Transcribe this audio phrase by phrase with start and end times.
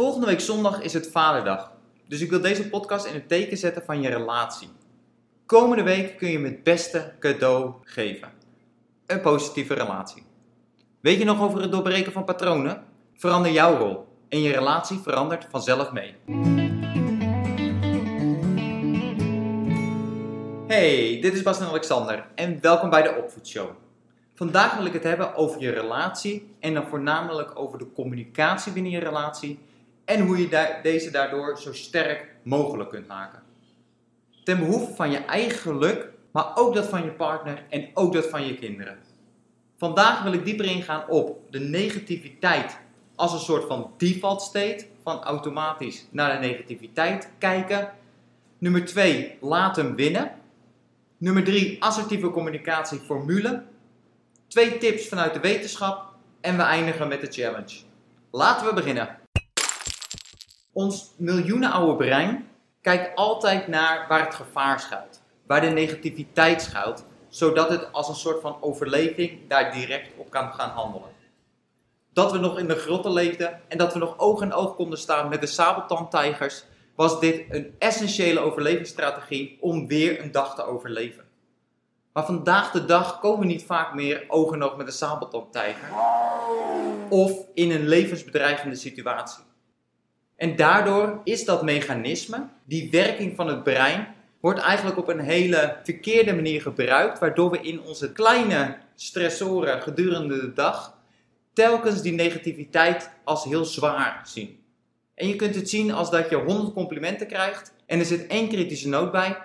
[0.00, 1.72] Volgende week zondag is het Vaderdag.
[2.08, 4.68] Dus ik wil deze podcast in het teken zetten van je relatie.
[5.46, 8.32] Komende week kun je hem het beste cadeau geven.
[9.06, 10.22] Een positieve relatie.
[11.00, 12.84] Weet je nog over het doorbreken van patronen?
[13.14, 16.14] Verander jouw rol en je relatie verandert vanzelf mee.
[20.66, 23.70] Hey, dit is Bas en Alexander en welkom bij de Opvoedshow.
[24.34, 28.92] Vandaag wil ik het hebben over je relatie en dan voornamelijk over de communicatie binnen
[28.92, 29.68] je relatie
[30.10, 33.42] en hoe je deze daardoor zo sterk mogelijk kunt maken.
[34.44, 38.26] Ten behoeve van je eigen geluk, maar ook dat van je partner en ook dat
[38.26, 38.98] van je kinderen.
[39.76, 42.78] Vandaag wil ik dieper ingaan op de negativiteit
[43.14, 47.92] als een soort van default state, van automatisch naar de negativiteit kijken.
[48.58, 50.32] Nummer 2, laat hem winnen.
[51.18, 53.62] Nummer 3, assertieve communicatieformule.
[54.48, 57.76] Twee tips vanuit de wetenschap en we eindigen met de challenge.
[58.30, 59.19] Laten we beginnen.
[60.80, 62.48] Ons miljoenen oude brein
[62.80, 68.14] kijkt altijd naar waar het gevaar schuilt, waar de negativiteit schuilt, zodat het als een
[68.14, 71.08] soort van overleving daar direct op kan gaan handelen.
[72.12, 74.98] Dat we nog in de grotten leefden en dat we nog oog in oog konden
[74.98, 76.64] staan met de sabeltandtijgers,
[76.96, 81.24] was dit een essentiële overlevingsstrategie om weer een dag te overleven.
[82.12, 85.88] Maar vandaag de dag komen we niet vaak meer oog in oog met een sabeltandtijger
[87.08, 89.48] of in een levensbedreigende situatie.
[90.40, 95.76] En daardoor is dat mechanisme, die werking van het brein, wordt eigenlijk op een hele
[95.84, 100.96] verkeerde manier gebruikt, waardoor we in onze kleine stressoren gedurende de dag
[101.52, 104.58] telkens die negativiteit als heel zwaar zien.
[105.14, 108.48] En je kunt het zien als dat je 100 complimenten krijgt en er zit één
[108.48, 109.38] kritische noot bij,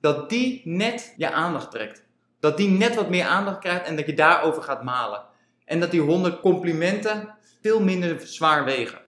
[0.00, 2.04] dat die net je aandacht trekt.
[2.40, 5.22] Dat die net wat meer aandacht krijgt en dat je daarover gaat malen.
[5.64, 9.00] En dat die 100 complimenten veel minder zwaar wegen.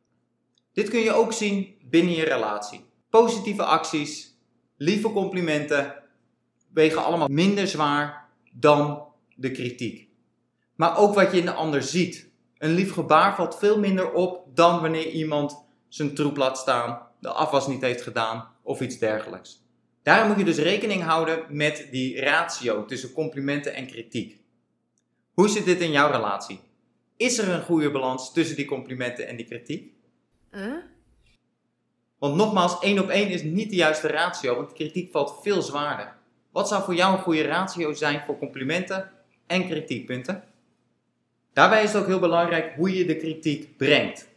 [0.75, 2.85] Dit kun je ook zien binnen je relatie.
[3.11, 4.37] Positieve acties,
[4.77, 5.95] lieve complimenten
[6.73, 10.09] wegen allemaal minder zwaar dan de kritiek.
[10.75, 12.33] Maar ook wat je in de ander ziet.
[12.59, 17.29] Een lief gebaar valt veel minder op dan wanneer iemand zijn troep laat staan, de
[17.29, 19.63] afwas niet heeft gedaan of iets dergelijks.
[20.03, 24.41] Daarom moet je dus rekening houden met die ratio tussen complimenten en kritiek.
[25.33, 26.61] Hoe zit dit in jouw relatie?
[27.17, 29.94] Is er een goede balans tussen die complimenten en die kritiek?
[32.19, 36.15] Want nogmaals, één op één is niet de juiste ratio, want kritiek valt veel zwaarder.
[36.53, 39.11] Wat zou voor jou een goede ratio zijn voor complimenten
[39.47, 40.45] en kritiekpunten?
[41.53, 44.29] Daarbij is het ook heel belangrijk hoe je de kritiek brengt.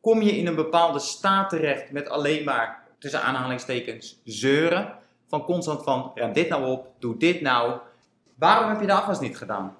[0.00, 4.98] Kom je in een bepaalde staat terecht met alleen maar, tussen aanhalingstekens, zeuren,
[5.28, 7.78] van constant van, ruim dit nou op, doe dit nou,
[8.38, 9.76] waarom heb je de afwas niet gedaan?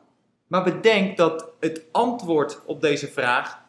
[0.46, 3.63] Maar bedenk dat het antwoord op deze vraag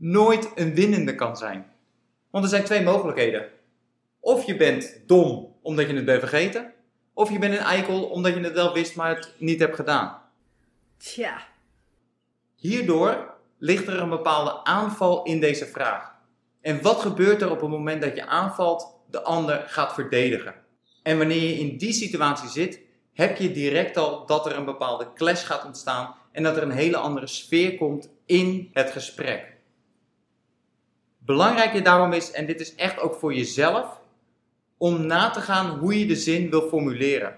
[0.00, 1.72] nooit een winnende kan zijn.
[2.30, 3.48] Want er zijn twee mogelijkheden.
[4.20, 6.72] Of je bent dom omdat je het bent vergeten,
[7.14, 10.18] of je bent een eikel omdat je het wel wist, maar het niet hebt gedaan.
[10.96, 11.46] Tja.
[12.54, 16.14] Hierdoor ligt er een bepaalde aanval in deze vraag.
[16.60, 20.54] En wat gebeurt er op het moment dat je aanvalt, de ander gaat verdedigen?
[21.02, 22.80] En wanneer je in die situatie zit,
[23.12, 26.70] heb je direct al dat er een bepaalde clash gaat ontstaan en dat er een
[26.70, 29.55] hele andere sfeer komt in het gesprek.
[31.26, 34.00] Belangrijk daarom is, en dit is echt ook voor jezelf,
[34.76, 37.36] om na te gaan hoe je de zin wil formuleren.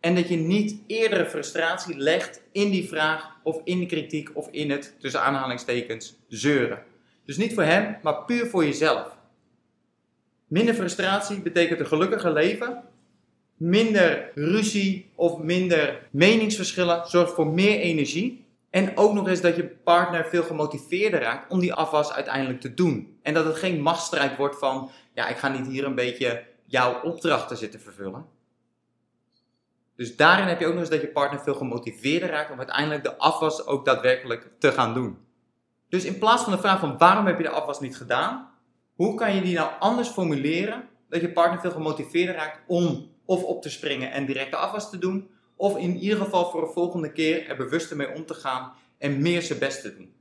[0.00, 4.48] En dat je niet eerdere frustratie legt in die vraag of in de kritiek of
[4.50, 6.82] in het, tussen aanhalingstekens, zeuren.
[7.24, 9.16] Dus niet voor hem, maar puur voor jezelf.
[10.46, 12.82] Minder frustratie betekent een gelukkiger leven.
[13.56, 18.39] Minder ruzie of minder meningsverschillen zorgt voor meer energie.
[18.70, 22.74] En ook nog eens dat je partner veel gemotiveerder raakt om die afwas uiteindelijk te
[22.74, 23.18] doen.
[23.22, 27.02] En dat het geen machtsstrijd wordt van, ja, ik ga niet hier een beetje jouw
[27.02, 28.26] opdrachten zitten vervullen.
[29.96, 33.02] Dus daarin heb je ook nog eens dat je partner veel gemotiveerder raakt om uiteindelijk
[33.02, 35.18] de afwas ook daadwerkelijk te gaan doen.
[35.88, 38.50] Dus in plaats van de vraag van waarom heb je de afwas niet gedaan,
[38.94, 43.42] hoe kan je die nou anders formuleren dat je partner veel gemotiveerder raakt om of
[43.42, 45.30] op te springen en direct de afwas te doen,
[45.60, 49.22] of in ieder geval voor de volgende keer er bewuster mee om te gaan en
[49.22, 50.12] meer zijn best te doen.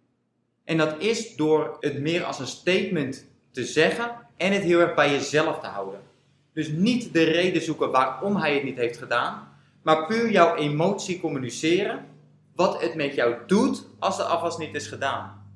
[0.64, 4.96] En dat is door het meer als een statement te zeggen en het heel erg
[4.96, 6.02] bij jezelf te houden.
[6.54, 11.20] Dus niet de reden zoeken waarom hij het niet heeft gedaan, maar puur jouw emotie
[11.20, 12.06] communiceren,
[12.56, 15.52] wat het met jou doet als de afwas niet is gedaan.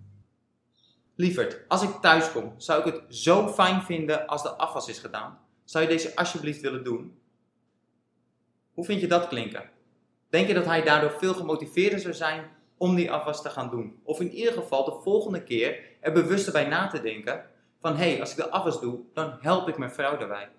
[1.16, 5.00] Lieverd, als ik thuis kom, zou ik het zo fijn vinden als de afwas is
[5.00, 5.40] gedaan.
[5.64, 7.18] Zou je deze alsjeblieft willen doen?
[8.74, 9.73] Hoe vind je dat klinken?
[10.34, 12.44] Denk je dat hij daardoor veel gemotiveerder zou zijn
[12.78, 14.00] om die afwas te gaan doen.
[14.04, 17.46] Of in ieder geval de volgende keer er bewust bij na te denken
[17.82, 20.50] van hé, hey, als ik de afwas doe, dan help ik mijn vrouw daarbij.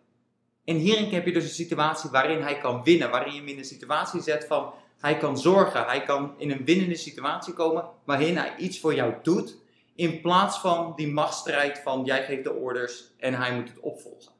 [0.64, 3.58] En hierin heb je dus een situatie waarin hij kan winnen, waarin je hem in
[3.58, 8.36] een situatie zet van hij kan zorgen, hij kan in een winnende situatie komen waarin
[8.36, 9.56] hij iets voor jou doet,
[9.94, 14.32] in plaats van die machtsstrijd van jij geeft de orders en hij moet het opvolgen.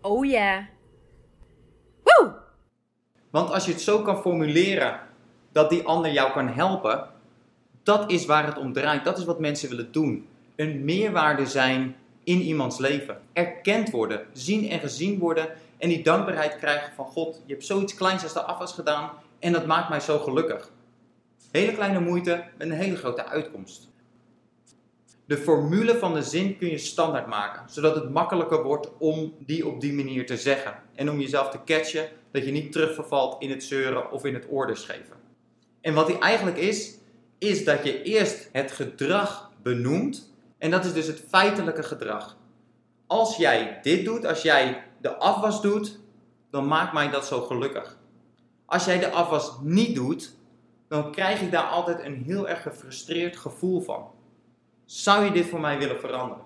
[0.00, 0.68] Oh ja.
[3.30, 5.00] Want als je het zo kan formuleren
[5.52, 7.08] dat die ander jou kan helpen,
[7.82, 9.04] dat is waar het om draait.
[9.04, 10.26] Dat is wat mensen willen doen.
[10.56, 13.20] Een meerwaarde zijn in iemands leven.
[13.32, 15.48] Erkend worden, zien en gezien worden
[15.78, 17.42] en die dankbaarheid krijgen van God.
[17.46, 20.70] Je hebt zoiets kleins als de afwas gedaan en dat maakt mij zo gelukkig.
[21.50, 23.89] Hele kleine moeite met een hele grote uitkomst.
[25.30, 29.66] De formule van de zin kun je standaard maken, zodat het makkelijker wordt om die
[29.66, 30.74] op die manier te zeggen.
[30.94, 34.46] En om jezelf te catchen dat je niet terugvervalt in het zeuren of in het
[34.48, 35.16] orders geven.
[35.80, 36.94] En wat die eigenlijk is,
[37.38, 40.32] is dat je eerst het gedrag benoemt.
[40.58, 42.36] En dat is dus het feitelijke gedrag.
[43.06, 45.98] Als jij dit doet, als jij de afwas doet,
[46.50, 47.98] dan maakt mij dat zo gelukkig.
[48.66, 50.34] Als jij de afwas niet doet,
[50.88, 54.18] dan krijg ik daar altijd een heel erg gefrustreerd gevoel van.
[54.90, 56.44] Zou je dit voor mij willen veranderen?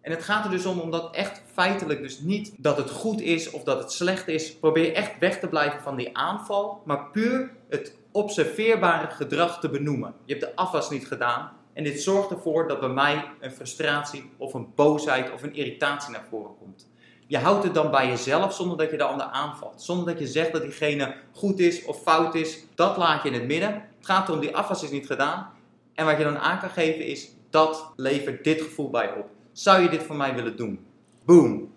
[0.00, 3.50] En het gaat er dus om, omdat echt feitelijk dus niet dat het goed is
[3.50, 4.56] of dat het slecht is.
[4.56, 10.14] Probeer echt weg te blijven van die aanval, maar puur het observeerbare gedrag te benoemen.
[10.24, 14.30] Je hebt de afwas niet gedaan en dit zorgt ervoor dat bij mij een frustratie
[14.36, 16.88] of een boosheid of een irritatie naar voren komt.
[17.26, 19.82] Je houdt het dan bij jezelf zonder dat je de ander aanvalt.
[19.82, 22.64] Zonder dat je zegt dat diegene goed is of fout is.
[22.74, 23.72] Dat laat je in het midden.
[23.72, 25.50] Het gaat erom, die afwas is niet gedaan.
[25.94, 29.28] En wat je dan aan kan geven is, dat levert dit gevoel bij op.
[29.52, 30.86] Zou je dit voor mij willen doen?
[31.24, 31.72] Boom.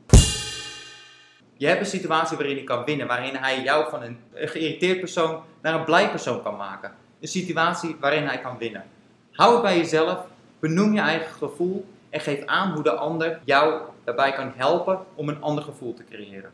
[1.57, 5.43] Je hebt een situatie waarin je kan winnen, waarin hij jou van een geïrriteerd persoon
[5.61, 6.95] naar een blij persoon kan maken.
[7.19, 8.83] Een situatie waarin hij kan winnen.
[9.31, 10.25] Hou het bij jezelf,
[10.59, 15.29] benoem je eigen gevoel en geef aan hoe de ander jou daarbij kan helpen om
[15.29, 16.51] een ander gevoel te creëren.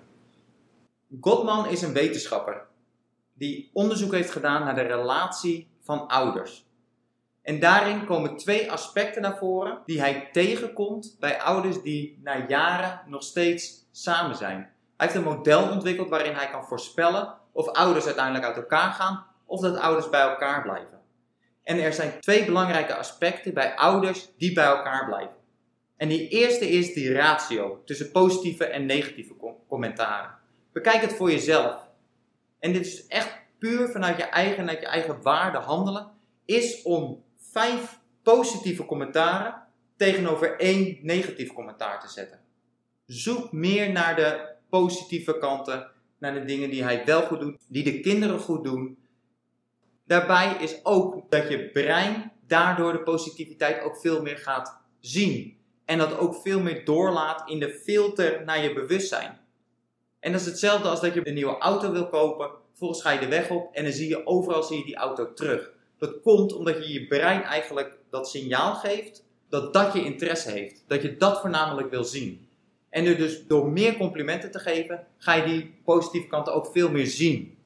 [1.19, 2.61] Godman is een wetenschapper
[3.33, 6.65] die onderzoek heeft gedaan naar de relatie van ouders.
[7.41, 13.01] En daarin komen twee aspecten naar voren die hij tegenkomt bij ouders die na jaren
[13.05, 14.57] nog steeds samen zijn.
[14.97, 19.25] Hij heeft een model ontwikkeld waarin hij kan voorspellen of ouders uiteindelijk uit elkaar gaan
[19.45, 20.99] of dat ouders bij elkaar blijven.
[21.63, 25.35] En er zijn twee belangrijke aspecten bij ouders die bij elkaar blijven.
[25.97, 29.35] En die eerste is die ratio tussen positieve en negatieve
[29.67, 30.35] commentaren.
[30.71, 31.87] Bekijk het voor jezelf.
[32.59, 36.11] En dit is echt puur vanuit je eigen, uit je eigen waarde handelen,
[36.45, 39.63] is om vijf positieve commentaren
[39.97, 42.39] tegenover één negatief commentaar te zetten.
[43.05, 47.83] Zoek meer naar de positieve kanten, naar de dingen die hij wel goed doet, die
[47.83, 48.97] de kinderen goed doen.
[50.05, 55.57] Daarbij is ook dat je brein daardoor de positiviteit ook veel meer gaat zien.
[55.85, 59.39] En dat ook veel meer doorlaat in de filter naar je bewustzijn.
[60.19, 62.49] En dat is hetzelfde als dat je een nieuwe auto wil kopen.
[62.69, 65.33] Vervolgens ga je de weg op en dan zie je overal zie je die auto
[65.33, 65.71] terug.
[66.01, 70.83] Dat komt omdat je je brein eigenlijk dat signaal geeft dat dat je interesse heeft.
[70.87, 72.49] Dat je dat voornamelijk wil zien.
[72.89, 77.07] En dus door meer complimenten te geven, ga je die positieve kanten ook veel meer
[77.07, 77.57] zien.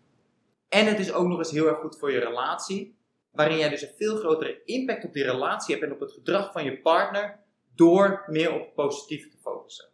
[0.69, 2.95] En het is ook nog eens heel erg goed voor je relatie,
[3.31, 6.51] waarin jij dus een veel grotere impact op die relatie hebt en op het gedrag
[6.51, 7.39] van je partner,
[7.75, 9.87] door meer op het positieve te focussen.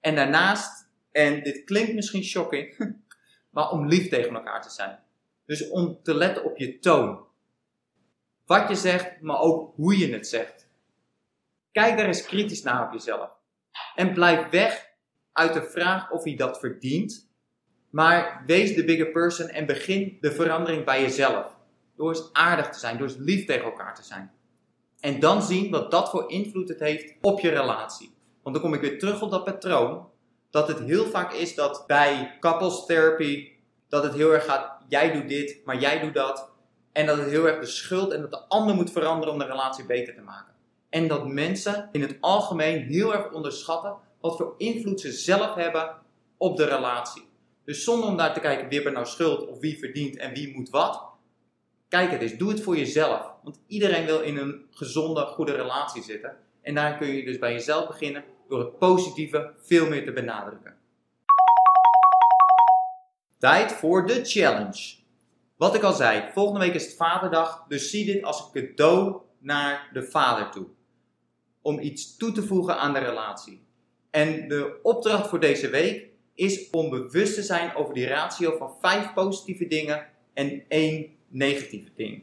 [0.00, 2.96] En daarnaast, en dit klinkt misschien shocking,
[3.54, 4.98] maar om lief tegen elkaar te zijn.
[5.46, 7.28] Dus om te letten op je toon.
[8.50, 10.68] Wat je zegt, maar ook hoe je het zegt.
[11.72, 13.30] Kijk daar eens kritisch naar op jezelf.
[13.94, 14.86] En blijf weg
[15.32, 17.30] uit de vraag of hij dat verdient.
[17.90, 21.56] Maar wees de bigger person en begin de verandering bij jezelf.
[21.96, 24.32] Door eens aardig te zijn, door eens lief tegen elkaar te zijn.
[25.00, 28.14] En dan zien wat dat voor invloed het heeft op je relatie.
[28.42, 30.08] Want dan kom ik weer terug op dat patroon.
[30.50, 32.86] Dat het heel vaak is dat bij couples
[33.88, 36.49] dat het heel erg gaat, jij doet dit, maar jij doet dat.
[36.92, 39.46] En dat het heel erg de schuld en dat de ander moet veranderen om de
[39.46, 40.54] relatie beter te maken.
[40.88, 45.96] En dat mensen in het algemeen heel erg onderschatten wat voor invloed ze zelf hebben
[46.36, 47.28] op de relatie.
[47.64, 50.56] Dus zonder om daar te kijken wie heeft nou schuld of wie verdient en wie
[50.56, 51.08] moet wat.
[51.88, 53.32] Kijk het eens, doe het voor jezelf.
[53.42, 56.36] Want iedereen wil in een gezonde, goede relatie zitten.
[56.62, 60.76] En daar kun je dus bij jezelf beginnen door het positieve veel meer te benadrukken.
[63.38, 64.99] Tijd voor de challenge.
[65.60, 69.16] Wat ik al zei, volgende week is het Vaderdag, dus zie dit als een cadeau
[69.38, 70.66] naar de vader toe.
[71.62, 73.62] Om iets toe te voegen aan de relatie.
[74.10, 78.72] En de opdracht voor deze week is om bewust te zijn over die ratio van
[78.80, 82.22] vijf positieve dingen en één negatieve ding.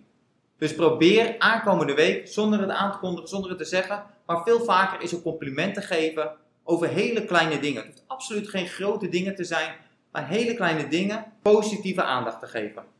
[0.58, 4.63] Dus probeer aankomende week, zonder het aan te kondigen, zonder het te zeggen, maar veel
[4.63, 7.82] vaker is een compliment te geven over hele kleine dingen.
[7.82, 9.75] Het hoeft absoluut geen grote dingen te zijn,
[10.12, 12.96] maar hele kleine dingen positieve aandacht te geven.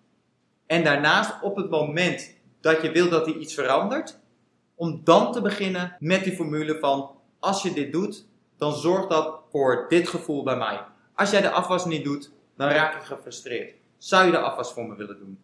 [0.68, 4.20] En daarnaast op het moment dat je wil dat er iets verandert,
[4.76, 8.26] om dan te beginnen met die formule van als je dit doet,
[8.58, 10.80] dan zorgt dat voor dit gevoel bij mij.
[11.14, 13.74] Als jij de afwas niet doet, dan raak ik gefrustreerd.
[13.98, 15.40] Zou je de afwas voor me willen doen?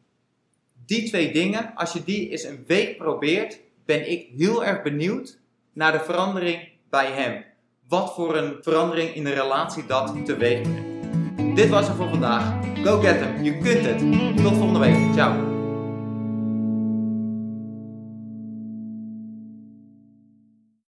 [0.86, 5.39] Die twee dingen, als je die eens een week probeert, ben ik heel erg benieuwd
[5.74, 7.46] naar de verandering bij hem.
[7.88, 10.92] Wat voor een verandering in de relatie dat teweeg brengt.
[11.55, 12.53] Dit was het voor vandaag.
[12.83, 14.00] Go get them, je kunt het.
[14.43, 14.98] Tot volgende week.
[15.13, 15.52] Ciao.